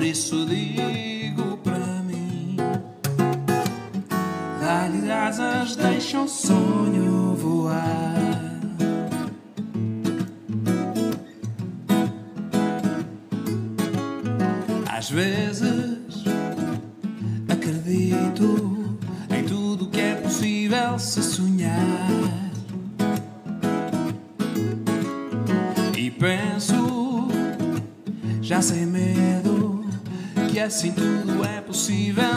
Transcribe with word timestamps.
por 0.00 0.06
isso 0.06 0.46
digo 0.46 1.58
para 1.58 2.02
mim: 2.04 2.56
dá-lhe 4.58 5.12
asas, 5.12 5.76
deixa 5.76 6.22
o 6.22 6.26
sonho 6.26 7.36
voar. 7.36 8.40
Às 14.88 15.10
vezes 15.10 15.49
Se 30.70 30.92
tudo 30.92 31.44
é 31.44 31.60
possível. 31.60 32.29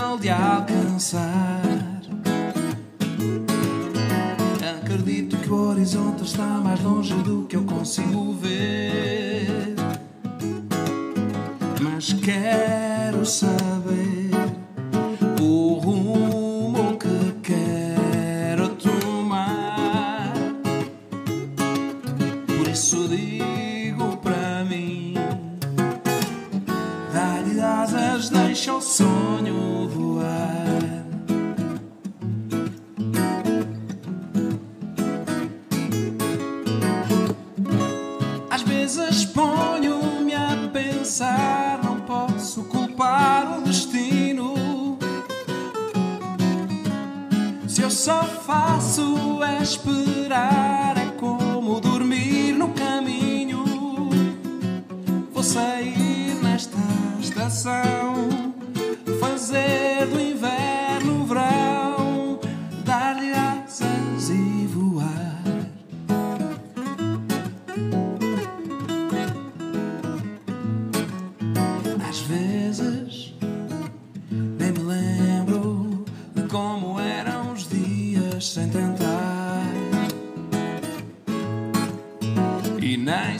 aşkı 49.64 50.03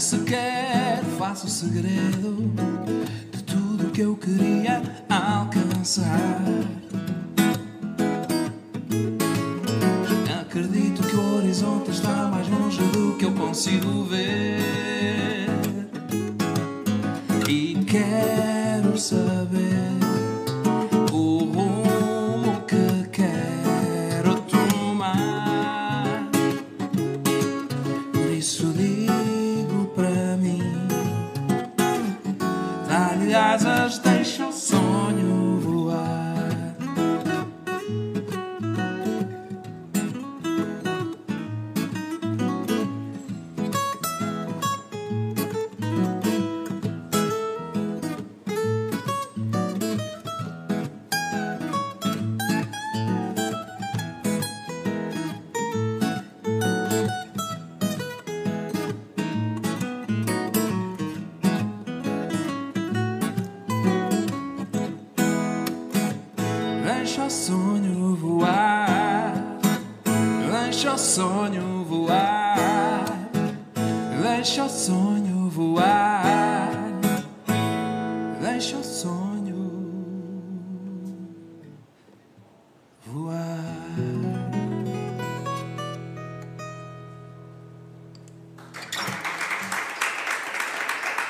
sequer 0.04 1.02
faço 1.18 1.48
segredo. 1.48 2.73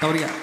Muito. 0.04 0.43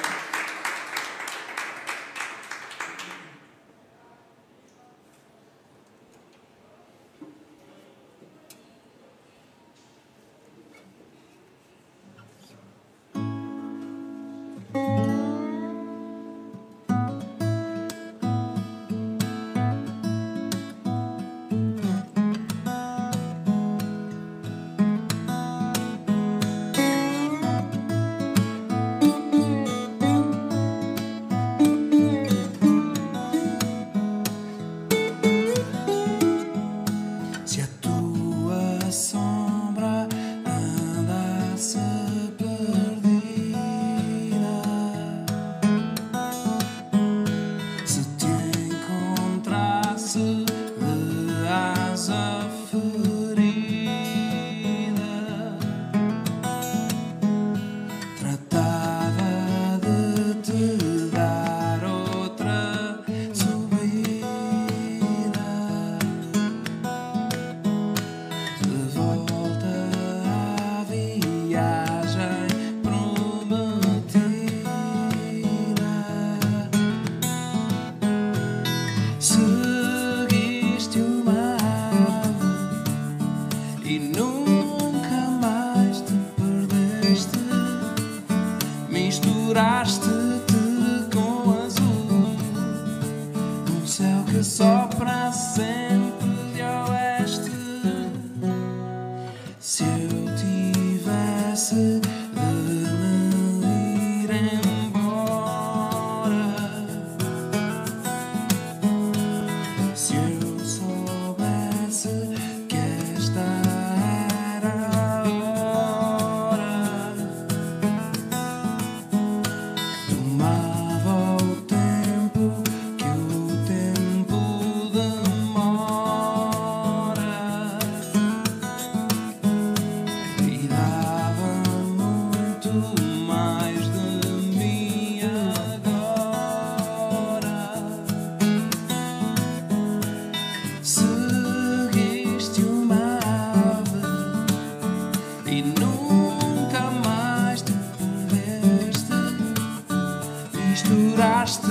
Misturaste-te 150.81 151.69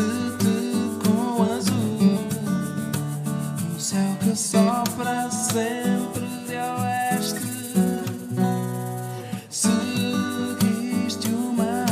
com 1.03 1.41
o 1.41 1.51
azul, 1.51 2.19
um 3.73 3.79
céu 3.79 4.15
que 4.19 4.35
sopra 4.35 5.31
sempre 5.31 6.27
de 6.45 6.55
oeste. 6.55 7.39
Seguiste 9.49 11.27
uma 11.27 11.85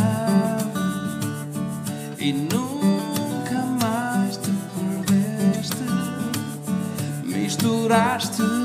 ave 0.60 2.24
e 2.24 2.34
nunca 2.34 3.64
mais 3.82 4.38
te 4.38 4.52
perdeste. 4.76 5.88
Misturaste-te. 7.26 8.57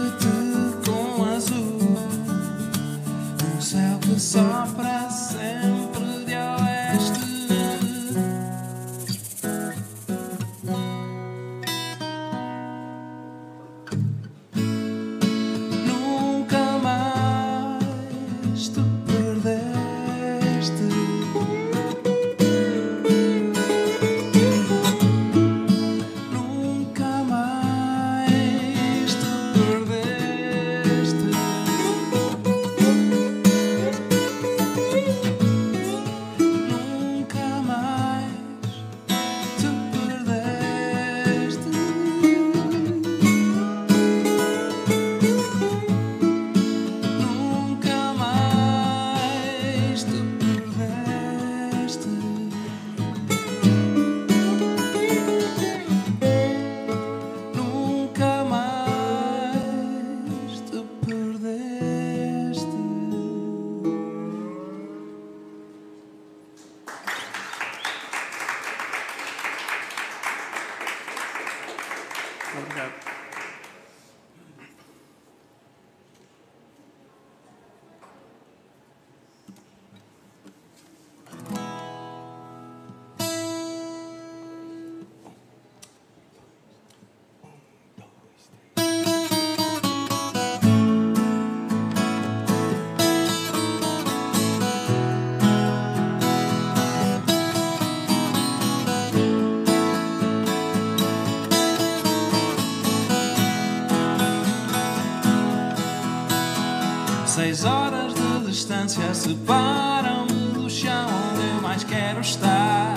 Seis 107.53 107.67
horas 107.67 108.15
de 108.15 108.47
distância 108.47 109.13
separam-me 109.13 110.55
do 110.55 110.71
chão 110.71 111.07
onde 111.35 111.47
eu 111.51 111.61
mais 111.61 111.85
quero 111.85 112.23
estar. 112.23 112.95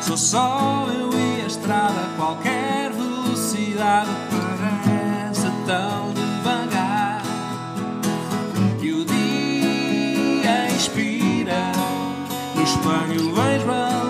Sou 0.00 0.16
só 0.16 0.86
eu 0.96 1.10
e 1.12 1.42
a 1.42 1.46
estrada, 1.48 2.08
qualquer 2.16 2.92
velocidade 2.92 4.10
parece 4.30 5.50
tão 5.66 6.12
devagar. 6.14 7.20
Que 8.80 8.92
o 8.92 9.04
dia 9.04 10.70
inspira, 10.70 11.72
no 12.54 12.62
espelho 12.62 13.34
vejo 13.34 13.70
a 13.72 14.07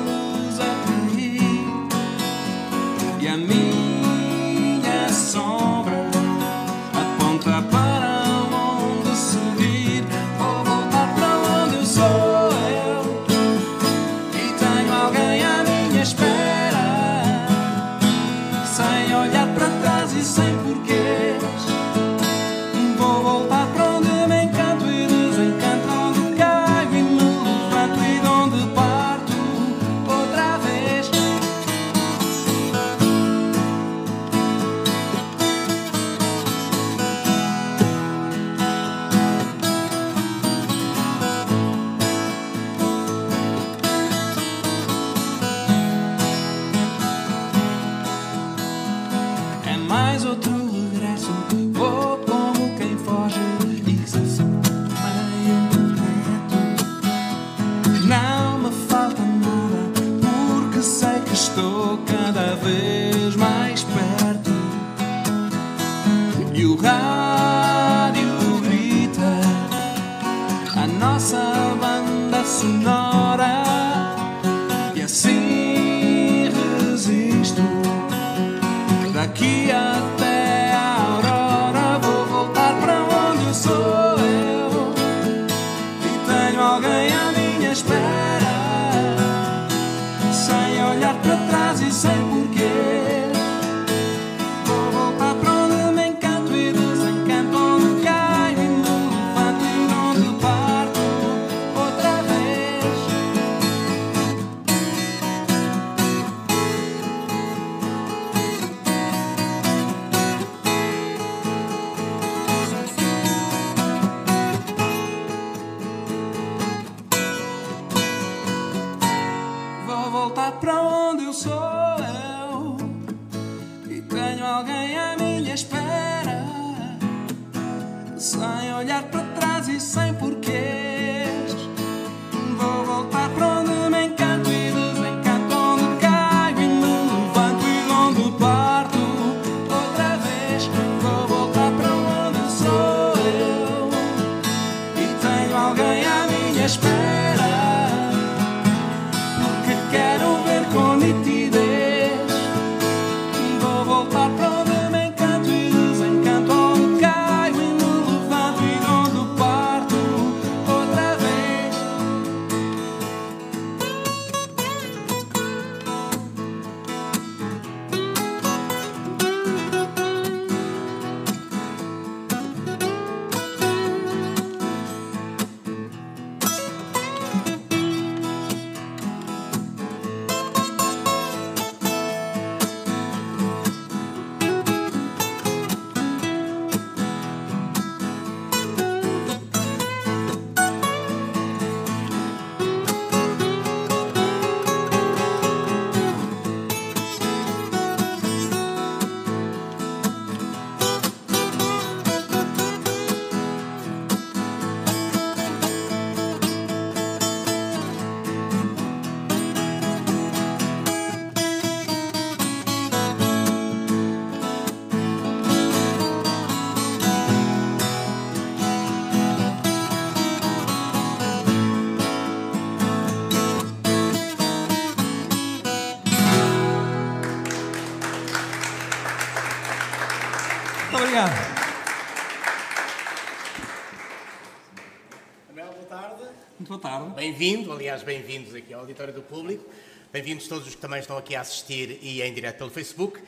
Bem-vindo, 237.38 237.72
aliás, 237.72 238.02
bem-vindos 238.02 238.52
aqui 238.52 238.74
ao 238.74 238.80
Auditório 238.80 239.14
do 239.14 239.22
Público. 239.22 239.64
Bem-vindos 240.12 240.48
todos 240.48 240.66
os 240.66 240.74
que 240.74 240.80
também 240.80 240.98
estão 240.98 241.16
aqui 241.16 241.36
a 241.36 241.40
assistir 241.40 241.96
e 242.02 242.20
em 242.20 242.34
direto 242.34 242.58
pelo 242.58 242.68
Facebook. 242.68 243.22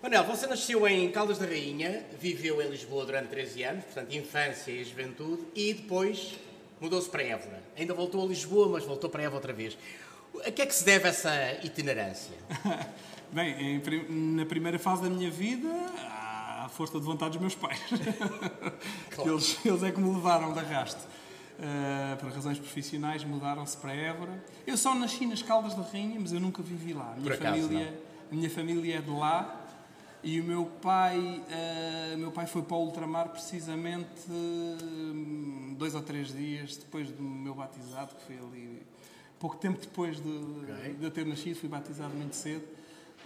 Manel, 0.00 0.22
você 0.22 0.46
nasceu 0.46 0.86
em 0.86 1.10
Caldas 1.10 1.36
da 1.38 1.46
Rainha, 1.46 2.06
viveu 2.20 2.62
em 2.62 2.68
Lisboa 2.68 3.04
durante 3.04 3.26
13 3.30 3.62
anos, 3.64 3.84
portanto, 3.86 4.14
infância 4.14 4.70
e 4.70 4.84
juventude, 4.84 5.42
e 5.52 5.74
depois 5.74 6.36
mudou-se 6.80 7.10
para 7.10 7.24
Évora. 7.24 7.60
Ainda 7.76 7.92
voltou 7.92 8.24
a 8.24 8.28
Lisboa, 8.28 8.68
mas 8.68 8.84
voltou 8.84 9.10
para 9.10 9.24
Évora 9.24 9.38
outra 9.38 9.52
vez. 9.52 9.76
A 10.46 10.50
que 10.52 10.62
é 10.62 10.66
que 10.66 10.74
se 10.74 10.84
deve 10.84 11.08
essa 11.08 11.34
itinerância? 11.64 12.36
Bem, 13.32 13.80
em 13.80 14.36
na 14.36 14.46
primeira 14.46 14.78
fase 14.78 15.02
da 15.02 15.10
minha 15.10 15.28
vida, 15.28 15.68
à 15.98 16.68
força 16.68 17.00
de 17.00 17.04
vontade 17.04 17.32
dos 17.32 17.40
meus 17.40 17.56
pais. 17.56 17.80
Claro. 19.10 19.32
eles, 19.32 19.58
eles 19.66 19.82
é 19.82 19.90
que 19.90 20.00
me 20.00 20.14
levaram 20.14 20.52
de 20.52 20.60
arrasto. 20.60 21.04
Uh, 21.60 22.16
por 22.16 22.30
razões 22.32 22.58
profissionais, 22.58 23.22
mudaram-se 23.22 23.76
para 23.76 23.92
Évora. 23.92 24.42
Eu 24.66 24.78
só 24.78 24.94
nasci 24.94 25.26
nas 25.26 25.42
Caldas 25.42 25.74
da 25.74 25.82
Rainha, 25.82 26.18
mas 26.18 26.32
eu 26.32 26.40
nunca 26.40 26.62
vivi 26.62 26.94
lá. 26.94 27.12
A 27.12 27.16
minha, 27.20 27.34
acaso, 27.34 27.60
família, 27.68 28.00
a 28.32 28.34
minha 28.34 28.48
família 28.50 28.96
é 28.96 29.00
de 29.02 29.10
lá. 29.10 29.56
E 30.22 30.40
o 30.40 30.44
meu 30.44 30.64
pai, 30.80 31.18
uh, 31.18 32.16
meu 32.16 32.30
pai 32.32 32.46
foi 32.46 32.62
para 32.62 32.76
o 32.76 32.80
ultramar 32.86 33.28
precisamente 33.28 34.08
hum, 34.30 35.74
dois 35.78 35.94
ou 35.94 36.00
três 36.02 36.28
dias 36.28 36.76
depois 36.78 37.10
do 37.10 37.22
meu 37.22 37.54
batizado, 37.54 38.14
que 38.14 38.22
foi 38.24 38.38
ali 38.38 38.82
pouco 39.38 39.56
tempo 39.56 39.78
depois 39.80 40.16
de, 40.20 40.28
Ok. 40.28 40.94
de 40.98 41.04
eu 41.04 41.10
ter 41.10 41.26
nascido, 41.26 41.56
fui 41.56 41.68
batizado 41.68 42.14
muito 42.14 42.36
cedo. 42.36 42.64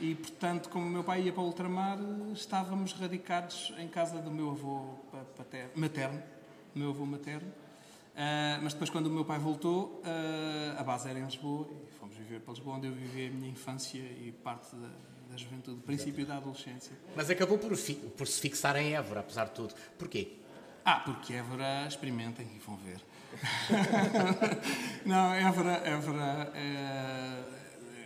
E, 0.00 0.14
portanto, 0.16 0.68
como 0.70 0.86
o 0.86 0.90
meu 0.90 1.04
pai 1.04 1.22
ia 1.22 1.32
para 1.32 1.42
o 1.42 1.46
ultramar, 1.46 1.98
estávamos 2.32 2.92
radicados 2.94 3.72
em 3.78 3.86
casa 3.86 4.18
do 4.20 4.30
meu 4.30 4.50
avô 4.50 4.94
pa- 5.12 5.24
paterno, 5.36 5.70
materno, 5.76 6.22
meu 6.74 6.90
avô 6.90 7.06
materno. 7.06 7.46
Ah, 8.16 8.61
mas 8.62 8.73
depois, 8.73 8.90
quando 8.90 9.06
o 9.06 9.11
meu 9.11 9.25
pai 9.25 9.38
voltou, 9.38 10.02
ah, 10.04 10.80
a 10.80 10.83
base 10.83 11.09
era 11.09 11.18
em 11.18 11.25
Lisboa 11.25 11.68
e 11.71 11.92
fomos 11.99 12.16
viver 12.16 12.40
para 12.40 12.54
Lisboa, 12.54 12.76
onde 12.76 12.87
eu 12.87 12.92
vivi 12.92 13.26
a 13.26 13.30
minha 13.30 13.50
infância 13.50 13.99
e 13.99 14.33
parte 14.42 14.75
da, 14.76 14.90
da 15.30 15.37
juventude, 15.37 15.80
princípio 15.83 16.25
da 16.26 16.37
adolescência. 16.37 16.97
Mas 17.16 17.28
acabou 17.30 17.59
por, 17.59 17.73
por 18.16 18.26
se 18.26 18.40
fixar 18.40 18.76
em 18.76 18.94
Évora, 18.94 19.21
apesar 19.21 19.47
de 19.47 19.52
tudo. 19.52 19.75
Porquê? 19.99 20.38
Ah, 20.85 21.00
porque 21.00 21.33
Évora, 21.33 21.87
experimentem 21.88 22.47
e 22.54 22.59
vão 22.59 22.76
ver. 22.76 23.00
não, 25.04 25.35
Évora, 25.35 25.73
Évora 25.85 26.52
eh, 26.54 27.42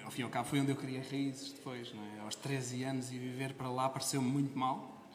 ao 0.05 0.11
fim 0.11 0.23
e 0.23 0.25
ao 0.25 0.31
cabo, 0.31 0.49
foi 0.49 0.61
onde 0.61 0.71
eu 0.71 0.77
criei 0.77 1.03
raízes 1.03 1.53
depois, 1.53 1.93
é? 2.17 2.21
Aos 2.21 2.35
13 2.35 2.83
anos 2.85 3.13
e 3.13 3.19
viver 3.19 3.53
para 3.53 3.69
lá 3.69 3.89
pareceu-me 3.91 4.27
muito 4.27 4.59
mal. 4.59 5.07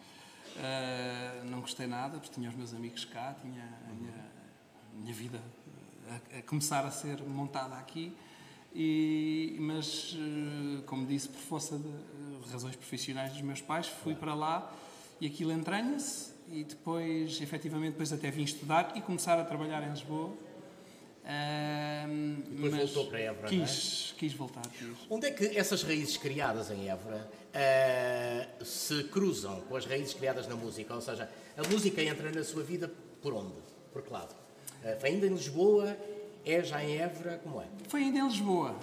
Eh, 0.58 1.42
não 1.46 1.62
gostei 1.62 1.88
nada, 1.88 2.20
porque 2.20 2.32
tinha 2.32 2.48
os 2.48 2.56
meus 2.56 2.74
amigos 2.74 3.06
cá, 3.06 3.36
tinha 3.42 3.64
a 3.90 3.94
minha, 3.94 4.14
minha 4.98 5.14
vida 5.14 5.42
a, 6.10 6.40
a 6.40 6.42
começar 6.44 6.86
a 6.86 6.92
ser 6.92 7.22
montada 7.24 7.76
aqui. 7.76 8.16
E, 8.76 9.56
mas, 9.60 10.18
eh, 10.18 10.82
como 10.88 11.06
disse, 11.06 11.30
por 11.30 11.40
força 11.40 11.78
de 11.78 11.88
eh, 11.88 12.52
razões 12.52 12.76
profissionais 12.76 13.32
dos 13.32 13.42
meus 13.42 13.62
pais, 13.62 13.88
fui 13.88 14.16
para 14.16 14.34
lá 14.34 14.74
e 15.22 15.28
aquilo 15.28 15.52
entranha-se 15.52 16.34
e 16.52 16.64
depois, 16.64 17.40
efetivamente, 17.40 17.92
depois 17.92 18.12
até 18.12 18.32
vim 18.32 18.44
estudar 18.44 18.94
e 18.96 19.02
começar 19.02 19.40
a 19.40 19.44
trabalhar 19.44 19.84
em 19.84 19.92
Lisboa. 19.92 20.36
Ahm, 21.26 22.42
Depois 22.50 22.74
mas 22.74 22.92
voltou 22.92 23.08
para 23.10 23.20
Évora, 23.20 23.48
é? 23.48 23.50
quis, 23.50 24.14
quis 24.18 24.34
voltar, 24.34 24.64
quis. 24.78 24.90
Onde 25.10 25.28
é 25.28 25.32
que 25.32 25.58
essas 25.58 25.82
raízes 25.84 26.18
criadas 26.18 26.70
em 26.70 26.90
Évora 26.90 27.30
eh, 27.54 28.50
se 28.64 29.06
cruzam 29.06 29.62
com 29.62 29.76
as 29.76 29.86
raízes 29.86 30.14
criadas 30.14 30.48
na 30.48 30.56
música? 30.56 30.94
Ou 30.94 31.00
seja, 31.02 31.30
a 31.56 31.68
música 31.70 32.02
entra 32.02 32.30
na 32.32 32.44
sua 32.44 32.64
vida 32.64 32.92
por 33.22 33.34
onde? 33.34 33.56
Por 33.94 34.02
que 34.02 34.12
lado? 34.12 34.36
Eh, 34.84 34.96
foi 35.00 35.10
ainda 35.10 35.26
em 35.28 35.30
Lisboa? 35.30 35.98
É 36.46 36.62
já 36.62 36.84
em 36.84 36.98
Évora? 36.98 37.40
Como 37.42 37.62
é? 37.62 37.66
Foi 37.88 38.02
ainda 38.04 38.20
em 38.20 38.28
Lisboa. 38.28 38.76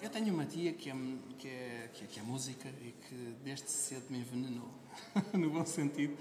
Eu 0.00 0.08
tenho 0.08 0.32
uma 0.32 0.44
tia 0.46 0.72
que 0.72 0.88
é, 0.88 0.94
que, 1.38 1.48
é, 1.48 1.90
que, 1.92 2.04
é, 2.04 2.06
que 2.06 2.20
é 2.20 2.22
música 2.22 2.68
e 2.80 2.94
que 3.08 3.34
desde 3.44 3.68
cedo 3.68 4.04
me 4.08 4.18
envenenou, 4.18 4.68
no 5.34 5.50
bom 5.50 5.66
sentido. 5.66 6.16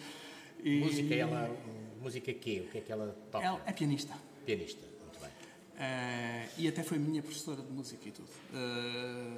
E 0.64 0.80
Música, 0.80 1.16
ela. 1.16 1.56
Música 2.02 2.34
quê? 2.34 2.64
O 2.66 2.72
que 2.72 2.80
é 2.80 2.82
que 2.82 2.92
ela 2.92 3.16
toca? 3.32 3.46
Ela 3.46 3.62
é 3.66 3.72
pianista. 3.72 4.14
Pianista. 4.46 4.82
Muito 5.02 5.20
bem. 5.20 5.30
Ah, 5.78 6.48
e 6.58 6.68
até 6.68 6.82
foi 6.82 6.98
minha 6.98 7.22
professora 7.22 7.62
de 7.62 7.72
música 7.72 8.08
e 8.08 8.12
tudo. 8.12 8.30
Ah, 8.54 9.38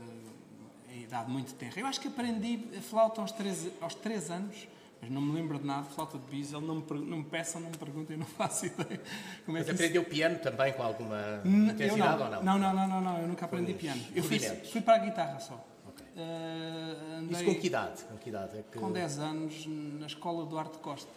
em 0.93 1.03
idade 1.03 1.29
muito 1.29 1.53
tenra. 1.55 1.79
Eu 1.79 1.85
acho 1.85 1.99
que 1.99 2.07
aprendi 2.07 2.59
a 2.77 2.81
flauta 2.81 3.21
aos 3.21 3.31
3, 3.31 3.69
aos 3.81 3.95
três 3.95 4.29
anos, 4.29 4.67
mas 5.01 5.09
não 5.09 5.21
me 5.21 5.33
lembro 5.33 5.57
de 5.59 5.65
nada. 5.65 5.83
Flauta 5.83 6.17
de 6.17 6.25
bis, 6.27 6.53
ele 6.53 6.65
não 6.65 6.75
me, 6.75 6.83
não 7.05 7.17
me 7.17 7.23
peçam, 7.23 7.59
não 7.61 7.69
me 7.71 7.77
perguntem, 7.77 8.15
eu 8.15 8.19
não 8.19 8.25
faço 8.37 8.65
ideia. 8.67 9.01
Como 9.45 9.57
é 9.57 9.61
Mas 9.61 9.65
que 9.67 9.73
isso- 9.73 9.83
aprendeu 9.83 10.03
piano 10.05 10.39
também 10.39 10.73
com 10.73 10.83
alguma 10.83 11.41
intensidade 11.45 12.17
não. 12.17 12.25
ou 12.25 12.31
não? 12.31 12.43
Não, 12.43 12.57
não, 12.59 12.73
não, 12.73 12.87
não, 12.87 13.01
não, 13.01 13.21
eu 13.21 13.27
nunca 13.27 13.45
aprendi 13.45 13.73
piano. 13.73 14.01
Eu 14.15 14.23
fui, 14.23 14.39
fui 14.39 14.81
para 14.81 14.95
a 14.95 14.99
guitarra 15.05 15.39
só. 15.39 15.55
Ok. 15.87 16.05
Ah, 16.17 17.19
Isso 17.23 17.39
andei 17.41 17.45
com 17.55 17.59
que 17.61 17.67
idade? 17.67 18.03
Com 18.03 18.17
que 18.17 18.29
idade? 18.29 18.57
É 18.59 18.63
que... 18.71 18.77
com 18.79 18.91
10 18.91 19.19
anos 19.19 19.65
na 19.99 20.05
escola 20.05 20.45
Duarte 20.45 20.77
Costa, 20.77 21.09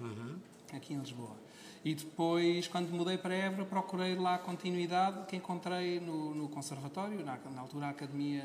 Uhum. 0.00 0.36
aqui 0.74 0.94
em 0.94 0.98
Lisboa. 0.98 1.36
E 1.84 1.94
depois, 1.94 2.68
quando 2.68 2.90
mudei 2.90 3.18
para 3.18 3.34
Évora, 3.34 3.64
procurei 3.64 4.14
lá 4.14 4.36
a 4.36 4.38
continuidade 4.38 5.26
que 5.26 5.34
encontrei 5.36 5.98
no, 5.98 6.32
no 6.34 6.48
conservatório, 6.48 7.24
na, 7.24 7.36
na 7.52 7.60
altura 7.60 7.86
a 7.86 7.90
Academia, 7.90 8.44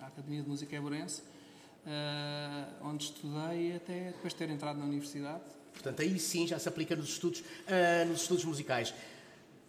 a 0.00 0.06
Academia 0.06 0.42
de 0.42 0.48
Música 0.48 0.76
Éborense, 0.76 1.22
ah, 1.86 2.68
onde 2.82 3.04
estudei 3.04 3.76
até 3.76 4.12
depois 4.12 4.32
de 4.32 4.38
ter 4.38 4.50
entrado 4.50 4.78
na 4.78 4.84
universidade. 4.84 5.42
Portanto, 5.72 6.02
aí 6.02 6.18
sim 6.18 6.46
já 6.46 6.58
se 6.58 6.68
aplica 6.68 6.96
nos 6.96 7.08
estudos, 7.08 7.42
ah, 7.66 8.04
nos 8.06 8.22
estudos 8.22 8.44
musicais. 8.44 8.94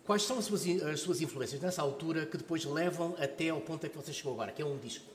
Quais 0.05 0.21
são 0.21 0.37
as 0.37 0.45
suas, 0.45 0.65
as 0.83 0.99
suas 0.99 1.21
influências 1.21 1.59
nessa 1.59 1.81
altura 1.81 2.25
que 2.25 2.37
depois 2.37 2.63
levam 2.63 3.15
até 3.19 3.49
ao 3.49 3.59
ponto 3.59 3.85
a 3.85 3.89
que 3.89 3.97
você 3.97 4.13
chegou 4.13 4.33
agora, 4.33 4.51
que 4.51 4.61
é 4.61 4.65
um 4.65 4.77
disco? 4.77 5.05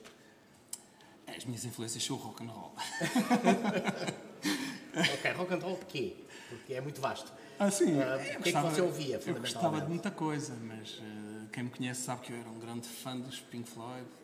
As 1.27 1.45
minhas 1.45 1.63
influências 1.63 2.03
são 2.03 2.17
o 2.17 2.19
rock 2.19 2.43
and 2.43 2.47
roll. 2.47 2.73
ok, 5.13 5.31
rock 5.31 5.53
and 5.53 5.59
roll 5.59 5.77
porquê? 5.77 6.15
Porque 6.49 6.73
é 6.73 6.81
muito 6.81 6.99
vasto. 6.99 7.31
Ah, 7.57 7.71
sim. 7.71 8.01
Ah, 8.01 8.17
o 8.17 8.41
que 8.41 8.49
é 8.49 8.51
que 8.51 8.59
você 8.59 8.81
ouvia, 8.81 9.19
Eu 9.25 9.35
gostava 9.35 9.79
de 9.79 9.87
muita 9.87 10.11
coisa, 10.11 10.53
mas 10.61 11.01
eh, 11.01 11.45
quem 11.53 11.63
me 11.63 11.69
conhece 11.69 12.01
sabe 12.01 12.21
que 12.21 12.33
eu 12.33 12.37
era 12.37 12.49
um 12.49 12.59
grande 12.59 12.87
fã 12.87 13.17
dos 13.17 13.39
Pink 13.39 13.69
Floyd, 13.69 14.01
uh, 14.01 14.20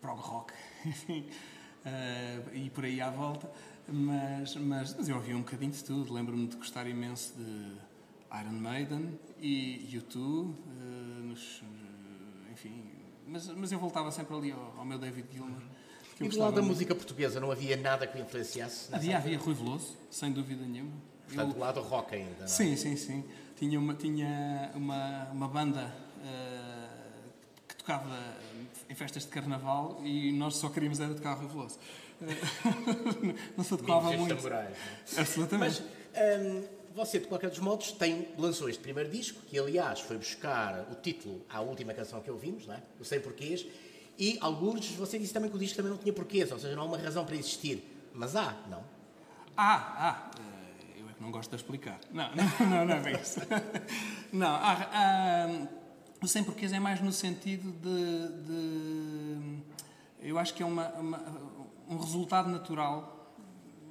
prog 0.00 0.18
rock, 0.20 0.52
enfim, 0.86 1.26
eh, 1.84 2.40
e 2.54 2.70
por 2.70 2.84
aí 2.84 3.00
à 3.00 3.10
volta. 3.10 3.50
Mas, 3.88 4.54
mas, 4.56 4.94
mas 4.94 5.08
eu 5.08 5.16
ouvia 5.16 5.36
um 5.36 5.40
bocadinho 5.40 5.72
de 5.72 5.82
tudo. 5.82 6.12
Lembro-me 6.12 6.46
de 6.46 6.56
gostar 6.56 6.86
imenso 6.86 7.34
de 7.36 7.72
Iron 8.40 8.52
Maiden 8.52 9.18
e 9.40 9.88
U2, 9.92 10.54
eh, 10.54 11.22
nos, 11.22 11.62
eh, 11.62 12.52
enfim. 12.52 12.84
Mas, 13.26 13.48
mas 13.48 13.72
eu 13.72 13.78
voltava 13.78 14.10
sempre 14.12 14.36
ali 14.36 14.52
ao, 14.52 14.74
ao 14.78 14.84
meu 14.84 14.98
David 14.98 15.26
Gilmour. 15.32 15.62
E 16.20 16.28
do 16.28 16.38
lado 16.38 16.54
da 16.54 16.60
muito. 16.60 16.74
música 16.74 16.94
portuguesa 16.94 17.40
não 17.40 17.50
havia 17.50 17.76
nada 17.76 18.06
que 18.06 18.18
o 18.18 18.20
influenciasse? 18.20 18.94
Havia, 18.94 19.16
havia 19.16 19.38
Rui 19.38 19.54
Veloso, 19.54 19.96
sem 20.10 20.30
dúvida 20.30 20.64
nenhuma. 20.66 20.92
Portanto, 21.26 21.54
do 21.54 21.58
lado 21.58 21.80
rock 21.80 22.14
ainda, 22.14 22.30
não 22.38 22.44
é? 22.44 22.48
Sim, 22.48 22.76
sim, 22.76 22.96
sim. 22.96 23.24
Tinha 23.56 23.78
uma, 23.78 23.94
tinha 23.94 24.70
uma, 24.74 25.28
uma 25.32 25.48
banda 25.48 25.94
que 26.20 26.69
tocava 27.80 28.16
em 28.88 28.94
festas 28.94 29.24
de 29.24 29.28
carnaval 29.28 30.00
e 30.04 30.32
nós 30.32 30.56
só 30.56 30.68
queríamos 30.68 31.00
era 31.00 31.14
tocar 31.14 31.34
Rui 31.34 31.48
Veloso. 31.48 31.78
Eh, 32.22 33.34
não 33.56 33.64
se 33.64 33.74
adequava 33.74 34.12
muito. 34.12 34.36
samurais, 34.36 34.76
não 34.76 35.18
é? 35.18 35.20
Absolutamente. 35.20 35.82
Mas 35.82 36.40
hum, 36.40 36.64
você, 36.94 37.18
de 37.18 37.26
qualquer 37.26 37.50
dos 37.50 37.60
modos, 37.60 37.92
tem, 37.92 38.28
lançou 38.36 38.68
este 38.68 38.82
primeiro 38.82 39.10
disco, 39.10 39.40
que 39.42 39.58
aliás 39.58 40.00
foi 40.00 40.18
buscar 40.18 40.86
o 40.90 40.94
título 40.96 41.44
à 41.48 41.60
última 41.60 41.94
canção 41.94 42.20
que 42.20 42.30
ouvimos, 42.30 42.66
não 42.66 42.74
é? 42.74 42.82
o 42.98 43.04
Sem 43.04 43.20
Porquês, 43.20 43.66
e 44.18 44.36
alguns, 44.40 44.86
você 44.90 45.18
disse 45.18 45.32
também 45.32 45.48
que 45.48 45.56
o 45.56 45.58
disco 45.58 45.76
também 45.76 45.90
não 45.90 45.98
tinha 45.98 46.12
porquês, 46.12 46.50
ou 46.52 46.58
seja, 46.58 46.76
não 46.76 46.82
há 46.82 46.86
uma 46.86 46.98
razão 46.98 47.24
para 47.24 47.36
existir. 47.36 47.82
Mas 48.12 48.36
há, 48.36 48.54
não? 48.68 48.84
Ah, 49.56 49.94
ah, 49.96 50.30
eh, 50.38 51.00
eu 51.00 51.08
é 51.08 51.12
que 51.12 51.22
não 51.22 51.30
gosto 51.30 51.50
de 51.50 51.56
explicar. 51.56 51.98
Não, 52.12 52.28
não, 52.34 52.68
não, 52.68 52.84
não 52.84 52.94
é 52.96 53.00
bem 53.00 53.14
isso. 53.14 53.40
Não, 54.32 54.46
há, 54.46 54.88
há, 54.92 55.48
o 56.22 56.28
sem 56.28 56.44
porquês 56.44 56.72
é 56.72 56.78
mais 56.80 57.00
no 57.00 57.12
sentido 57.12 57.72
de. 57.72 58.44
de- 58.46 59.60
eu 60.22 60.38
acho 60.38 60.52
que 60.54 60.62
é 60.62 60.66
uma, 60.66 60.88
uma- 60.90 61.22
um 61.88 61.96
resultado 61.96 62.48
natural 62.50 63.32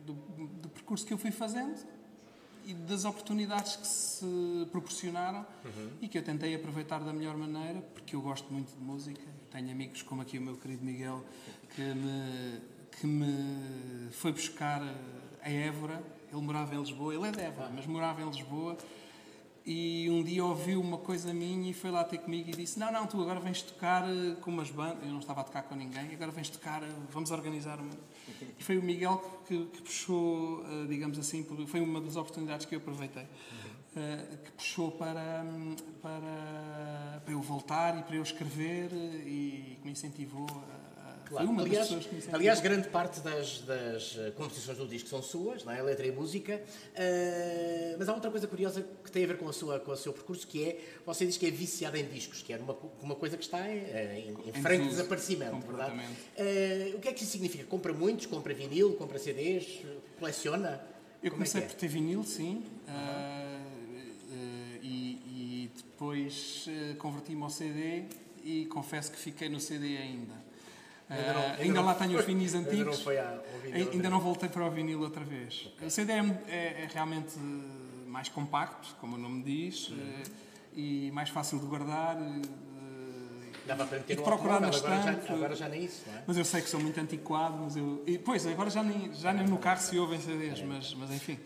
do, 0.06 0.14
do 0.14 0.70
percurso 0.70 1.06
que 1.06 1.14
eu 1.14 1.18
fui 1.18 1.32
fazendo 1.32 1.76
e 2.66 2.74
das 2.74 3.04
oportunidades 3.04 3.76
que 3.78 3.88
se 3.88 4.68
proporcionaram 4.72 5.44
e 6.02 6.08
que 6.08 6.18
eu 6.18 6.24
tentei 6.24 6.54
aproveitar 6.54 7.00
da 7.00 7.12
melhor 7.12 7.36
maneira, 7.36 7.82
porque 7.94 8.16
eu 8.16 8.22
gosto 8.22 8.52
muito 8.54 8.72
de 8.78 8.80
música. 8.84 9.22
Tenho 9.52 9.72
amigos 9.72 10.04
como 10.04 10.22
aqui 10.22 10.38
o 10.38 10.42
meu 10.42 10.56
querido 10.56 10.86
Miguel, 10.86 11.26
que 11.76 11.82
me, 11.82 12.62
que 12.92 13.08
me 13.08 14.12
foi 14.12 14.32
buscar 14.32 14.82
a 15.42 15.50
Évora. 15.50 16.02
Ele 16.32 16.42
morava 16.42 16.76
em 16.76 16.80
Lisboa, 16.80 17.16
ele 17.16 17.28
é 17.28 17.32
de 17.32 17.42
Évora, 17.42 17.72
mas 17.76 17.88
morava 17.88 18.22
em 18.22 18.30
Lisboa. 18.30 18.78
E 19.72 20.10
um 20.10 20.24
dia 20.24 20.44
ouviu 20.44 20.82
uma 20.82 20.98
coisa 20.98 21.32
minha 21.32 21.70
e 21.70 21.74
foi 21.76 21.92
lá 21.92 22.04
ter 22.04 22.18
comigo 22.18 22.50
e 22.50 22.54
disse: 22.54 22.80
Não, 22.80 22.92
não, 22.92 23.06
tu 23.06 23.22
agora 23.22 23.40
vens 23.40 23.62
tocar 23.62 24.04
eh, 24.10 24.36
com 24.42 24.50
umas 24.50 24.72
bandas. 24.72 25.04
Eu 25.04 25.12
não 25.12 25.20
estava 25.20 25.42
a 25.42 25.44
tocar 25.44 25.62
com 25.62 25.76
ninguém, 25.76 26.12
agora 26.12 26.32
vens 26.32 26.50
tocar, 26.50 26.82
eh, 26.82 26.88
vamos 27.12 27.30
organizar 27.30 27.80
uma. 27.80 27.92
E 28.58 28.64
foi 28.64 28.80
o 28.80 28.82
Miguel 28.84 29.18
que, 29.48 29.66
que 29.68 29.82
puxou, 29.84 30.66
eh, 30.66 30.88
digamos 30.88 31.20
assim, 31.20 31.46
foi 31.68 31.82
uma 31.82 32.02
das 32.02 32.16
oportunidades 32.16 32.66
que 32.66 32.74
eu 32.74 32.80
aproveitei, 32.80 33.28
eh, 33.96 34.26
que 34.44 34.52
puxou 34.54 34.90
para, 34.94 35.46
para, 36.02 37.22
para 37.24 37.32
eu 37.34 37.40
voltar 37.42 37.96
e 38.00 38.02
para 38.02 38.16
eu 38.16 38.24
escrever 38.24 38.92
e 39.24 39.78
que 39.80 39.86
me 39.86 39.92
incentivou. 39.92 40.48
a- 40.50 40.89
Claro. 41.30 41.46
Foi 41.46 41.54
uma 41.54 41.62
aliás, 41.62 41.90
das 41.90 42.06
pessoas 42.06 42.24
que 42.24 42.28
me 42.28 42.36
aliás, 42.36 42.60
grande 42.60 42.90
parte 42.90 43.20
das, 43.22 43.60
das 43.60 44.18
eh, 44.18 44.32
composições 44.32 44.80
do 44.80 44.88
disco 44.88 45.08
são 45.08 45.22
suas, 45.22 45.64
não 45.64 45.72
é? 45.72 45.80
letra 45.82 46.08
e 46.08 46.12
música. 46.12 46.60
Eh, 46.96 47.96
mas 48.00 48.10
há 48.10 48.14
outra 48.16 48.32
coisa 48.32 48.48
curiosa 48.48 48.84
que 49.04 49.12
tem 49.12 49.24
a 49.24 49.28
ver 49.28 49.38
com, 49.38 49.48
a 49.48 49.54
sua, 49.54 49.80
com 49.80 49.92
o 49.92 49.96
seu 49.96 50.12
percurso, 50.12 50.48
que 50.48 50.64
é, 50.64 50.80
você 51.06 51.28
diz 51.28 51.38
que 51.38 51.46
é 51.46 51.52
viciada 51.52 52.00
em 52.00 52.06
discos, 52.06 52.42
que 52.42 52.52
é 52.52 52.58
uma, 52.58 52.76
uma 53.00 53.16
coisa 53.16 53.38
que 53.38 53.44
está 53.44 53.60
eh, 53.60 54.26
em, 54.28 54.50
em 54.50 54.54
franco 54.54 54.78
desuso, 54.78 54.98
desaparecimento, 54.98 55.68
verdade? 55.68 56.02
Eh, 56.36 56.94
o 56.96 57.00
que 57.00 57.10
é 57.10 57.14
que 57.14 57.22
isso 57.22 57.32
significa? 57.32 57.64
Compra 57.66 57.94
muitos? 57.94 58.26
Compra 58.26 58.52
vinil? 58.56 58.94
Compra 58.96 59.20
CDs? 59.20 59.82
Coleciona? 60.18 60.82
Eu 61.22 61.30
Como 61.30 61.44
é 61.44 61.46
comecei 61.46 61.62
é? 61.62 61.66
por 61.66 61.76
ter 61.76 61.88
vinil, 61.88 62.24
sim. 62.24 62.64
e, 64.82 64.88
e 64.88 65.72
depois 65.76 66.66
ah, 66.70 66.96
converti-me 66.98 67.44
ao 67.44 67.50
CD 67.50 68.06
e 68.44 68.66
confesso 68.66 69.12
que 69.12 69.20
fiquei 69.20 69.48
no 69.50 69.60
CD 69.60 69.98
ainda. 69.98 70.50
Ainda 71.10 71.34
não- 71.34 71.42
Ah, 71.42 71.46
ainda 71.46 71.62
ainda 71.64 71.74
não 71.74 71.86
lá 71.86 71.96
tenho 71.96 72.20
os 72.20 72.26
vinis 72.26 72.54
ainda 72.54 72.70
antigos. 72.70 72.98
não 72.98 73.04
foi 73.04 73.18
ao- 73.20 73.26
ao 73.28 73.34
vinil 73.62 73.74
Ai- 73.76 73.82
outra 73.82 73.96
ainda 73.96 74.10
não 74.10 74.20
voltei 74.20 74.50
para 74.50 74.66
o 74.66 74.70
vinil 74.72 75.02
outra 75.02 75.24
vez. 75.24 75.68
O 75.82 75.90
CD 75.90 76.14
é, 76.14 76.18
é- 76.48 76.84
é 76.84 76.90
realmente 76.94 77.36
eh, 77.38 78.08
mais 78.08 78.30
compacto, 78.30 78.96
como 79.02 79.16
o 79.16 79.20
nome 79.20 79.42
diz, 79.44 79.92
eh, 79.92 80.24
e 80.76 81.12
mais 81.12 81.30
fácil 81.30 81.58
de 81.60 81.66
guardar. 81.66 82.16
Eh, 83.72 83.76
Dava 83.76 83.86
para 83.86 83.98
meter 84.00 84.14
e 84.14 84.22
procurar 84.22 84.60
na 84.60 84.70
estante. 84.70 85.32
agora 85.32 85.56
já 85.56 85.70
nem 85.70 85.84
isso, 85.86 86.04
não 86.08 86.16
é? 86.18 86.24
Mas 86.26 86.38
eu 86.38 86.46
sei 86.46 86.62
que 86.62 86.70
sou 86.70 86.80
muito 86.80 87.00
antiquado, 87.00 87.58
mas 87.58 87.76
eu. 87.78 88.04
E, 88.08 88.18
pois, 88.18 88.46
agora 88.48 88.70
já 88.70 88.82
nem, 88.84 89.14
já 89.14 89.32
nem 89.34 89.46
no 89.48 89.58
carro 89.58 89.80
se 89.82 89.98
ouvem 89.98 90.20
CDs, 90.20 90.62
mas, 90.64 90.94
mas 90.96 91.12
enfim. 91.12 91.40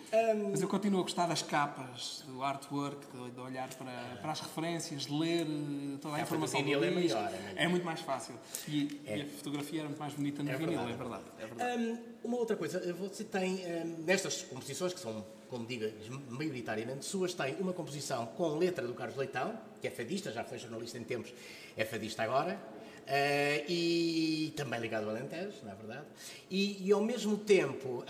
Mas 0.52 0.62
eu 0.62 0.68
continuo 0.68 1.00
a 1.00 1.04
gostar 1.04 1.28
das 1.28 1.42
capas, 1.42 2.24
do 2.28 2.42
artwork, 2.44 3.06
de, 3.12 3.32
de 3.32 3.40
olhar 3.40 3.68
para, 3.76 3.92
para 4.22 4.32
as 4.32 4.40
referências, 4.42 5.06
de 5.06 5.14
ler 5.14 5.46
eh, 5.46 5.98
toda 6.02 6.16
a 6.16 6.20
É, 6.20 6.22
informação 6.24 6.60
do 6.62 6.64
vinil 6.66 6.84
é 6.84 6.90
disco. 6.92 7.18
maior, 7.20 7.34
é 7.34 7.40
maior. 7.42 7.54
É 7.58 7.68
muito 7.68 7.86
mais 7.86 8.00
fácil. 8.02 8.36
E, 8.68 9.02
e 9.06 9.22
a 9.22 9.26
fotografia 9.26 9.80
era 9.82 9.88
muito 9.90 10.00
mais 10.00 10.14
bonita 10.14 10.42
no 10.44 10.50
É 10.52 10.56
vinil, 10.56 10.80
verdade. 10.86 10.92
é 10.92 10.96
verdade. 10.98 11.24
É 11.40 11.46
verdade. 11.46 11.82
Hum, 11.82 11.98
uma 12.24 12.38
outra 12.38 12.56
coisa, 12.56 12.94
você 12.94 13.24
tem, 13.24 13.56
hum, 13.56 13.96
nestas 14.06 14.44
composições, 14.44 14.94
que 14.94 15.00
são, 15.00 15.26
como 15.50 15.66
digo, 15.66 15.86
maioritariamente 16.30 17.06
suas, 17.06 17.34
tem 17.34 17.56
uma 17.60 17.74
composição 17.74 18.26
com 18.28 18.58
letra 18.58 18.88
do 18.88 18.94
Carlos 18.94 19.18
Leitão, 19.18 19.58
que 19.82 19.88
é 19.88 19.92
fadista, 19.92 20.32
já 20.32 20.44
foi 20.44 20.58
jornalista 20.58 20.98
em 20.98 21.04
tempos, 21.04 21.34
é 21.78 21.86
fadista 21.86 22.24
agora, 22.24 22.60
eh, 23.08 23.66
e 23.68 24.54
também 24.56 24.80
ligado 24.80 25.04
ao 25.06 25.10
Alentejo, 25.10 25.58
não 25.64 25.72
é 25.72 25.76
verdade? 25.76 26.06
E, 26.50 26.88
e 26.88 26.92
ao 26.92 27.02
mesmo 27.02 27.38
tempo 27.38 28.04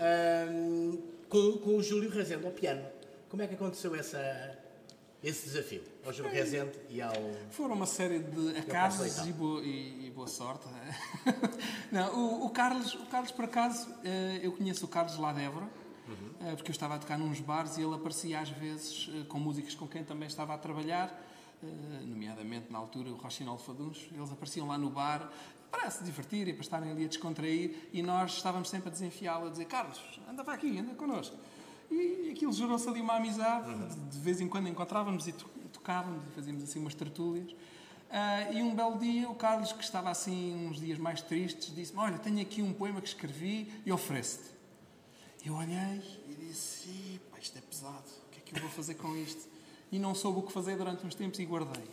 hum, 0.50 0.98
com, 1.28 1.58
com 1.58 1.76
o 1.76 1.82
Júlio 1.82 2.10
Rezende 2.10 2.46
ao 2.46 2.52
piano. 2.52 2.86
Como 3.28 3.42
é 3.42 3.48
que 3.48 3.54
aconteceu 3.54 3.94
essa, 3.96 4.56
esse 5.22 5.48
desafio? 5.48 5.82
Ao 6.04 6.12
Júlio 6.12 6.30
Rezende 6.30 6.78
e 6.88 7.02
ao... 7.02 7.12
Foram 7.50 7.74
uma 7.74 7.86
série 7.86 8.20
de 8.20 8.56
acasos 8.58 9.26
e 9.26 9.32
boa, 9.32 9.60
e, 9.62 10.06
e 10.06 10.10
boa 10.14 10.28
sorte. 10.28 10.66
Não, 11.90 12.14
o, 12.14 12.46
o 12.46 12.50
Carlos, 12.50 12.94
o 12.94 13.06
Carlos, 13.06 13.32
por 13.32 13.46
acaso, 13.46 13.88
eh, 14.04 14.40
eu 14.42 14.52
conheço 14.52 14.84
o 14.84 14.88
Carlos 14.88 15.16
lá 15.18 15.32
de 15.32 15.42
Évora, 15.42 15.68
Uhum. 16.06 16.48
eh, 16.48 16.54
porque 16.54 16.70
eu 16.70 16.72
estava 16.74 16.96
a 16.96 16.98
tocar 16.98 17.18
nos 17.18 17.40
bares 17.40 17.78
e 17.78 17.82
ele 17.82 17.94
aparecia 17.94 18.38
às 18.38 18.50
vezes 18.50 19.08
com 19.26 19.38
músicas 19.38 19.74
com 19.74 19.88
quem 19.88 20.04
também 20.04 20.28
estava 20.28 20.52
a 20.52 20.58
trabalhar, 20.58 21.08
nomeadamente 22.06 22.70
na 22.72 22.78
altura 22.78 23.10
o 23.10 23.16
Rochinol 23.16 23.58
Faduns. 23.58 24.08
Eles 24.12 24.30
apareciam 24.32 24.66
lá 24.66 24.76
no 24.78 24.90
bar 24.90 25.30
para 25.70 25.90
se 25.90 26.04
divertir 26.04 26.46
e 26.48 26.52
para 26.52 26.62
estarem 26.62 26.90
ali 26.90 27.04
a 27.04 27.08
descontrair 27.08 27.88
e 27.92 28.02
nós 28.02 28.32
estávamos 28.34 28.68
sempre 28.68 28.88
a 28.88 28.92
desenfiá-lo, 28.92 29.46
a 29.46 29.50
dizer 29.50 29.64
Carlos, 29.64 30.00
anda 30.28 30.44
para 30.44 30.54
aqui, 30.54 30.78
anda 30.78 30.94
connosco. 30.94 31.36
E 31.90 32.30
aquilo 32.30 32.52
gerou-se 32.52 32.88
ali 32.88 33.00
uma 33.00 33.16
amizade, 33.16 33.72
de, 33.74 33.96
de 34.10 34.18
vez 34.18 34.40
em 34.40 34.48
quando 34.48 34.68
encontrávamos 34.68 35.26
e 35.28 35.32
to- 35.32 35.48
tocávamos 35.72 36.22
e 36.28 36.30
fazíamos 36.34 36.62
assim 36.62 36.78
umas 36.78 36.94
tertúlias. 36.94 37.54
Ah, 38.10 38.52
e 38.52 38.62
um 38.62 38.74
belo 38.74 38.98
dia, 38.98 39.28
o 39.28 39.34
Carlos, 39.34 39.72
que 39.72 39.82
estava 39.82 40.08
assim 40.10 40.68
uns 40.68 40.78
dias 40.80 40.98
mais 40.98 41.20
tristes, 41.20 41.74
disse-me: 41.74 41.98
Olha, 41.98 42.18
tenho 42.18 42.40
aqui 42.40 42.62
um 42.62 42.72
poema 42.72 43.00
que 43.00 43.08
escrevi 43.08 43.70
e 43.84 43.90
ofereço-te. 43.92 44.54
Eu 45.44 45.54
olhei 45.54 46.00
e 46.28 46.34
disse: 46.34 46.88
"Ih, 46.88 47.20
pá, 47.30 47.38
isto 47.38 47.58
é 47.58 47.60
pesado, 47.60 48.04
o 48.26 48.30
que 48.30 48.38
é 48.38 48.42
que 48.42 48.56
eu 48.56 48.60
vou 48.60 48.70
fazer 48.70 48.94
com 48.94 49.14
isto? 49.16 49.48
E 49.92 49.98
não 49.98 50.14
soube 50.14 50.40
o 50.40 50.42
que 50.42 50.52
fazer 50.52 50.76
durante 50.76 51.06
uns 51.06 51.14
tempos 51.14 51.38
e 51.38 51.44
guardei. 51.44 51.84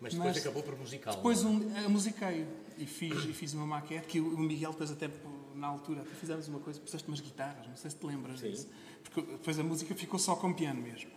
Mas 0.00 0.14
depois 0.14 0.36
acabou 0.36 0.62
por 0.62 0.76
musical. 0.78 1.14
Depois 1.14 1.42
um, 1.44 1.76
a 1.84 1.88
musiquei 1.88 2.46
e 2.78 2.86
fiz, 2.86 3.24
e 3.24 3.32
fiz 3.32 3.54
uma 3.54 3.66
maquete 3.66 4.06
que 4.06 4.20
o 4.20 4.38
Miguel 4.38 4.72
depois 4.72 4.90
até 4.90 5.08
na 5.54 5.66
altura 5.66 6.02
até 6.02 6.14
fizemos 6.14 6.46
uma 6.48 6.60
coisa, 6.60 6.78
puseste 6.78 7.08
umas 7.08 7.20
guitarras, 7.20 7.66
não 7.66 7.76
sei 7.76 7.90
se 7.90 7.96
te 7.96 8.06
lembras 8.06 8.40
disso. 8.40 8.68
Porque 9.02 9.22
depois 9.22 9.58
a 9.58 9.62
música 9.62 9.94
ficou 9.94 10.18
só 10.18 10.36
com 10.36 10.52
piano 10.52 10.82
mesmo. 10.82 11.10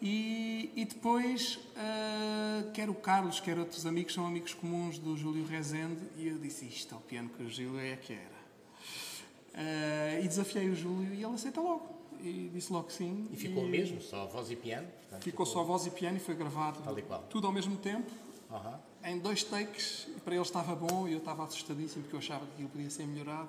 E, 0.00 0.72
e 0.74 0.84
depois, 0.84 1.60
ah, 1.76 2.64
quer 2.74 2.90
o 2.90 2.94
Carlos, 2.94 3.38
quer 3.40 3.58
outros 3.58 3.86
amigos, 3.86 4.14
são 4.14 4.26
amigos 4.26 4.52
comuns 4.54 4.98
do 4.98 5.16
Júlio 5.16 5.44
Rezende, 5.46 6.00
e 6.16 6.26
eu 6.26 6.38
disse: 6.38 6.64
Isto 6.66 6.94
é 6.94 6.98
o 6.98 7.00
piano 7.00 7.28
que 7.28 7.42
o 7.42 7.50
Júlio 7.50 7.78
é 7.78 7.96
que 7.96 8.12
era. 8.12 8.42
Ah, 9.54 10.20
e 10.20 10.26
desafiei 10.26 10.68
o 10.70 10.74
Júlio 10.74 11.14
e 11.14 11.22
ele 11.22 11.34
aceita 11.34 11.60
logo. 11.60 12.01
E 12.22 12.50
disse 12.54 12.72
logo 12.72 12.86
que 12.86 12.92
sim. 12.92 13.28
E 13.32 13.36
ficou 13.36 13.64
mesmo, 13.66 14.00
só 14.00 14.26
voz 14.26 14.50
e 14.50 14.56
piano. 14.56 14.86
portanto, 15.00 15.24
Ficou 15.24 15.44
só 15.44 15.62
voz 15.64 15.86
e 15.86 15.90
piano 15.90 16.16
e 16.16 16.20
foi 16.20 16.34
gravado 16.34 16.78
e 16.98 17.02
tudo 17.28 17.46
ao 17.46 17.52
mesmo 17.52 17.76
tempo, 17.76 18.10
Aham. 18.50 18.78
em 19.04 19.18
dois 19.18 19.42
takes. 19.42 20.06
E 20.16 20.20
para 20.20 20.34
ele 20.34 20.42
estava 20.42 20.74
bom 20.74 21.08
e 21.08 21.12
eu 21.12 21.18
estava 21.18 21.44
assustadíssimo 21.44 22.02
porque 22.02 22.14
eu 22.16 22.20
achava 22.20 22.46
que 22.46 22.52
aquilo 22.52 22.68
podia 22.68 22.90
ser 22.90 23.06
melhorado. 23.06 23.48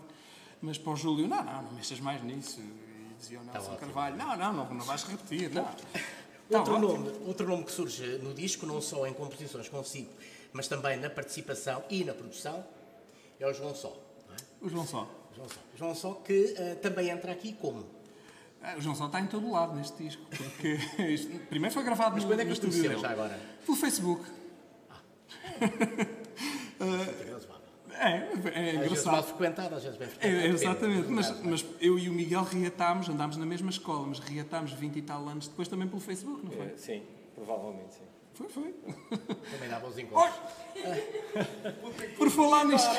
Mas 0.62 0.78
para 0.78 0.92
o 0.94 0.96
Júlio, 0.96 1.28
não, 1.28 1.44
não, 1.44 1.62
não 1.64 1.72
mexas 1.74 2.00
mais 2.00 2.24
nisso. 2.24 2.60
E 2.60 3.14
dizia 3.20 3.40
o 3.40 3.44
Nelson 3.44 3.60
ótimo. 3.74 3.78
Carvalho, 3.80 4.16
não, 4.18 4.36
não, 4.36 4.54
não, 4.54 4.74
não 4.74 4.86
vais 4.86 5.04
repetir, 5.04 5.50
não. 5.52 5.68
Outro 6.50 6.74
Tá 6.74 6.80
nome, 6.80 7.10
outro 7.26 7.48
nome 7.48 7.64
que 7.64 7.72
surge 7.72 8.18
no 8.20 8.34
disco, 8.34 8.66
não 8.66 8.80
só 8.82 9.08
em 9.08 9.14
composições 9.14 9.70
consigo, 9.70 10.10
mas 10.52 10.68
também 10.68 10.98
na 11.00 11.10
participação 11.10 11.82
e 11.90 12.04
na 12.04 12.14
produção, 12.14 12.64
é 13.40 13.48
o 13.48 13.54
João 13.54 13.74
Só. 13.74 13.98
é? 14.30 14.66
O 14.66 14.70
João 14.70 14.86
Só. 14.86 15.08
João 15.36 15.48
Só, 15.50 15.60
João 15.76 15.96
Só 15.96 16.14
que 16.16 16.54
eh, 16.58 16.76
também 16.76 17.10
entra 17.10 17.32
aqui 17.32 17.54
como? 17.54 17.86
Ah, 18.63 18.76
O 18.78 18.82
João 18.82 18.95
Só 18.95 19.08
está 19.08 19.19
em 19.19 19.28
todo 19.28 19.52
lado 19.52 19.76
neste 19.76 20.02
disco. 20.02 20.21
Porque 20.30 20.80
isto, 21.12 21.30
primeiro 21.49 21.73
foi 21.73 21.84
gravado 21.84 22.15
Mas 22.15 22.23
no, 22.23 22.30
quando 22.30 22.39
é 22.39 22.43
que 22.43 22.49
no 22.49 22.54
os 22.54 22.60
estúdio 22.60 22.82
dele. 22.89 22.99
já 23.02 23.12
agora? 23.12 23.39
Pelo 23.65 23.78
Facebook. 23.78 24.23
É, 27.95 28.17
é 28.17 28.23
Às 28.23 28.34
vezes 28.34 28.73
engraçado. 28.76 29.12
mal 29.13 29.23
frequentado, 29.23 29.76
às 29.76 29.84
vezes 29.84 29.97
bem 29.97 30.08
É, 30.08 30.12
frequentado. 30.12 30.45
é, 30.45 30.49
exatamente, 30.49 31.08
mas, 31.10 31.41
mas 31.41 31.65
eu 31.80 31.97
e 31.99 32.10
o 32.10 32.13
Miguel 32.13 32.43
reatámos, 32.43 33.08
andámos 33.08 33.38
na 33.38 33.45
mesma 33.45 33.69
escola, 33.69 34.08
mas 34.08 34.19
reatámos 34.19 34.71
20 34.73 34.97
e 34.97 35.02
tal 35.04 35.28
anos 35.30 35.47
depois 35.47 35.67
também 35.67 35.88
pelo 35.88 36.02
Facebook, 36.02 36.43
não 36.43 36.52
foi? 36.52 36.65
Eh, 36.65 36.73
Sim, 36.76 37.04
provavelmente 37.36 37.93
sim. 37.93 38.02
Foi, 38.34 38.49
foi. 38.49 38.73
Também 39.52 39.69
dá 39.69 39.80
bons 39.80 39.95
encontros. 39.99 40.36
Por 42.17 42.30
falar 42.32 42.65
nisto. 42.65 42.89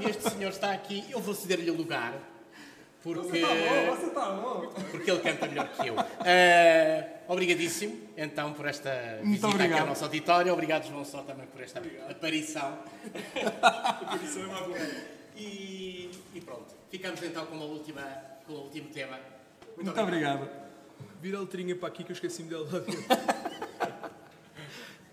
E 0.00 0.10
este 0.10 0.30
senhor 0.30 0.50
está 0.50 0.70
aqui, 0.72 1.04
eu 1.10 1.18
vou 1.20 1.34
ceder-lhe 1.34 1.70
o 1.70 1.74
lugar, 1.76 2.12
porque, 3.02 3.40
Você 3.40 4.06
está 4.06 4.30
bom. 4.32 4.72
porque 4.90 5.10
ele 5.10 5.20
canta 5.20 5.46
melhor 5.46 5.68
que 5.68 5.86
eu. 5.86 5.94
Eh, 6.24 7.20
obrigadíssimo, 7.28 8.08
então, 8.16 8.52
por 8.52 8.66
esta 8.66 8.90
Muito 9.22 9.26
visita 9.30 9.46
aqui 9.46 9.54
obrigado. 9.56 9.80
ao 9.80 9.86
nosso 9.86 10.04
auditório. 10.04 10.52
Obrigado, 10.52 10.88
João 10.88 11.04
Só, 11.04 11.22
também 11.22 11.46
por 11.46 11.62
esta 11.62 11.80
aparição. 12.10 12.78
E, 15.40 16.10
e 16.34 16.40
pronto, 16.40 16.74
ficamos 16.90 17.22
então 17.22 17.46
com, 17.46 17.54
a 17.58 17.64
última, 17.64 18.02
com 18.44 18.54
o 18.54 18.62
último 18.64 18.88
tema. 18.90 19.20
Muito 19.76 20.00
obrigado. 20.00 20.50
Vira 21.20 21.38
a 21.38 21.42
letrinha 21.42 21.76
para 21.76 21.86
aqui 21.88 22.02
que 22.02 22.10
eu 22.10 22.14
esqueci-me 22.14 22.48
dela 22.48 22.64
lá 22.72 22.80
dentro. 22.80 23.02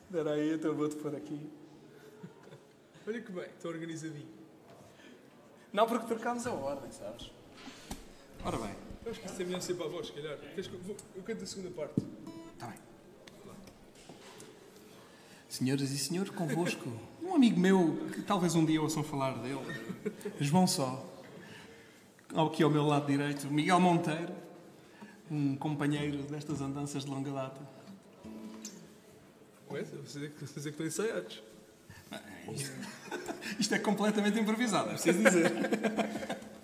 Espera 0.09 0.31
aí, 0.31 0.53
então 0.55 0.73
vou-te 0.73 0.95
pôr 0.95 1.15
aqui. 1.15 1.47
Olha 3.07 3.21
que 3.21 3.31
bem, 3.31 3.45
está 3.45 3.69
organizadinho. 3.69 4.27
Não, 5.71 5.85
porque 5.85 6.07
trocámos 6.07 6.47
a 6.47 6.51
ordem, 6.53 6.91
sabes? 6.91 7.31
Ora 8.45 8.57
bem, 8.57 8.75
Eu 9.03 9.11
acho 9.11 9.19
que 9.21 9.25
isto 9.25 9.41
é 9.41 9.45
melhor 9.45 9.59
ser 9.59 9.73
para 9.73 9.87
a 9.87 9.89
voz, 9.89 10.05
se 10.05 10.13
calhar. 10.13 10.37
Eu, 11.15 11.23
canto 11.23 11.43
a 11.43 11.47
segunda 11.47 11.71
parte. 11.71 11.99
está 12.53 12.67
bem. 12.67 12.77
Senhoras 15.49 15.89
e 15.89 15.97
senhores, 15.97 16.29
convosco, 16.29 16.87
um 17.23 17.33
amigo 17.33 17.59
meu, 17.59 17.97
que 18.13 18.21
talvez 18.21 18.53
um 18.53 18.63
dia 18.63 18.79
ouçam 18.79 19.03
falar 19.03 19.31
dele, 19.39 19.65
João 20.39 20.67
Só. 20.67 21.03
Aqui 22.35 22.61
ao 22.61 22.69
meu 22.69 22.85
lado 22.85 23.07
direito, 23.07 23.47
Miguel 23.47 23.79
Monteiro, 23.79 24.33
um 25.31 25.55
companheiro 25.55 26.21
destas 26.23 26.61
andanças 26.61 27.03
de 27.03 27.09
longa 27.09 27.31
data. 27.31 27.61
Ué, 29.71 29.83
vocês 29.83 30.23
é 30.23 30.27
que, 30.27 30.45
vocês 30.45 30.67
é 30.67 30.69
que 30.71 30.83
estão 30.83 30.85
ensaiados. 30.85 31.41
Isto 33.59 33.73
é 33.73 33.79
completamente 33.79 34.37
improvisado, 34.37 34.89
é 34.89 34.93
preciso 34.93 35.23
dizer. 35.23 35.51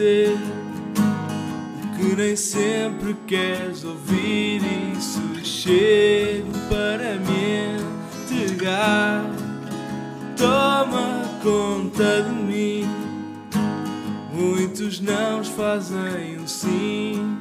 dizer 0.00 0.34
o 0.96 1.98
que 1.98 2.16
nem 2.16 2.34
sempre 2.34 3.14
queres 3.26 3.84
ouvir. 3.84 4.62
Isso 4.96 5.20
chega 5.44 6.46
para 6.70 7.16
me 7.18 7.76
entregar. 8.24 9.26
Toma 10.36 11.22
conta 11.42 12.22
de 12.22 12.32
mim. 12.32 12.88
Muitos 14.32 15.00
não 15.00 15.44
fazem 15.44 16.38
um 16.40 16.46
sim. 16.46 17.36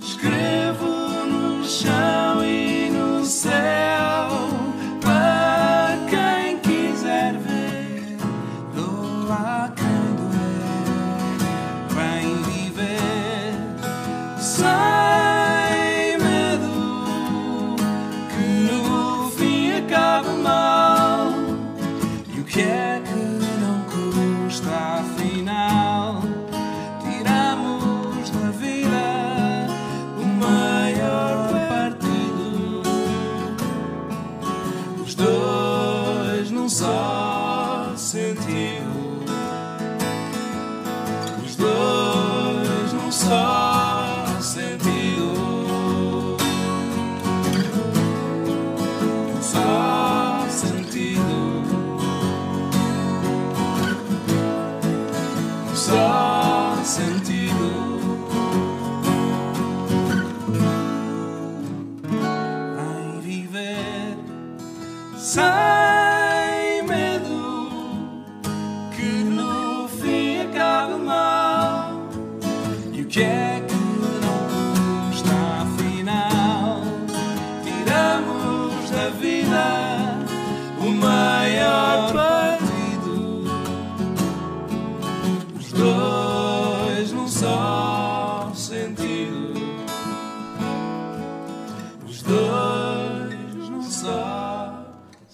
Escrevo 0.00 0.86
no 1.26 1.64
chão 1.64 2.44
e 2.44 2.90
no 2.90 3.24
céu. 3.24 4.01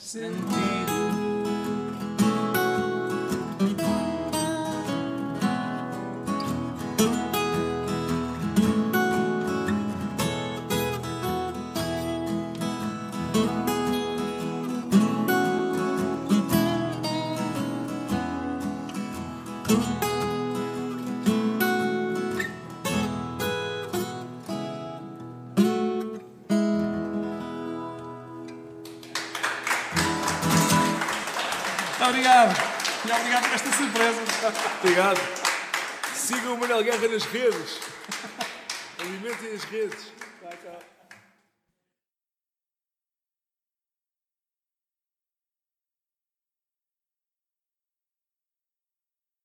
sentí. 0.09 0.68
Obrigado 33.21 33.43
por 33.47 33.55
esta 33.55 33.73
surpresa. 33.73 34.21
Obrigado. 34.83 35.21
Sigam 36.15 36.55
o 36.55 36.59
Manuel 36.59 36.83
Guerra 36.83 37.09
nas 37.09 37.25
redes. 37.25 37.81
Alimentem 39.01 39.55
as 39.55 39.65
redes. 39.65 40.18